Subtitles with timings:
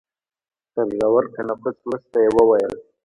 [0.73, 2.73] تر ژور تنفس وروسته يې وويل.